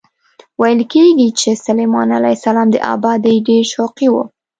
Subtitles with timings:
[0.61, 4.15] ویل کېږي چې سلیمان علیه السلام د ابادۍ ډېر شوقي و.